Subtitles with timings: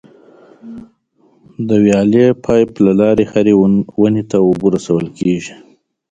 [1.67, 3.53] د ویالې یا پایپ له لارې هرې
[3.99, 5.53] ونې ته اوبه رسول کېږي.